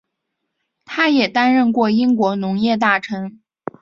[0.83, 3.39] 他也担任过英国农业大臣。